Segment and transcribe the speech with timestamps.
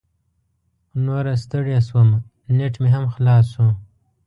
[1.03, 2.09] نوره ستړې شوم،
[2.55, 3.67] نیټ مې هم خلاص شو.